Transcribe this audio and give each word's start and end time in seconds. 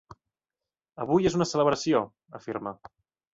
Avui 1.05 1.27
és 1.31 1.35
una 1.39 1.47
celebració, 1.51 2.01
afirma. 2.41 2.75